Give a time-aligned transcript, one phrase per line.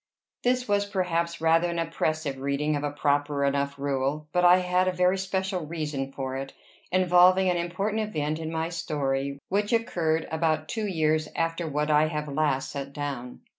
[0.43, 4.87] This was, perhaps, rather an oppressive reading of a proper enough rule; but I had
[4.87, 6.53] a very special reason for it,
[6.91, 12.07] involving an important event in my story, which occurred about two years after what I
[12.07, 13.41] have last set down.